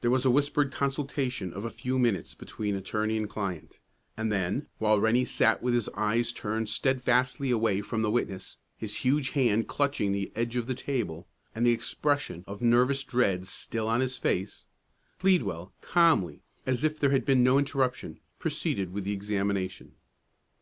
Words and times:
There 0.00 0.10
was 0.10 0.24
a 0.24 0.30
whispered 0.30 0.72
consultation 0.72 1.52
of 1.52 1.66
a 1.66 1.70
few 1.70 1.98
minutes 1.98 2.34
between 2.34 2.74
attorney 2.74 3.18
and 3.18 3.28
client, 3.28 3.78
and 4.16 4.32
then, 4.32 4.68
while 4.78 4.98
Rennie 4.98 5.26
sat 5.26 5.62
with 5.62 5.74
his 5.74 5.90
eyes 5.90 6.32
turned 6.32 6.70
steadfastly 6.70 7.50
away 7.50 7.82
from 7.82 8.00
the 8.00 8.10
witness, 8.10 8.56
his 8.78 8.96
huge 8.96 9.32
hand 9.32 9.68
clutching 9.68 10.12
the 10.12 10.32
edge 10.34 10.56
of 10.56 10.66
the 10.66 10.72
table, 10.74 11.26
and 11.54 11.66
the 11.66 11.72
expression 11.72 12.42
of 12.46 12.62
nervous 12.62 13.02
dread 13.02 13.46
still 13.46 13.86
on 13.86 14.00
his 14.00 14.16
face, 14.16 14.64
Pleadwell, 15.18 15.74
calmly, 15.82 16.40
as 16.64 16.82
if 16.82 16.98
there 16.98 17.10
had 17.10 17.26
been 17.26 17.44
no 17.44 17.58
interruption, 17.58 18.20
proceeded 18.38 18.94
with 18.94 19.04
the 19.04 19.12
examination. 19.12 19.92